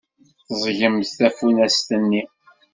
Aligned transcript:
Teẓẓgemt 0.45 1.15
tafunast-nni. 1.19 2.23